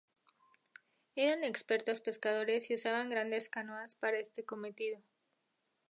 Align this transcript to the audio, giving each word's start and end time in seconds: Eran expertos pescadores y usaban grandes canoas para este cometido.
Eran 1.15 1.43
expertos 1.43 2.01
pescadores 2.01 2.71
y 2.71 2.73
usaban 2.73 3.11
grandes 3.11 3.49
canoas 3.49 3.93
para 3.93 4.17
este 4.17 4.43
cometido. 4.43 4.99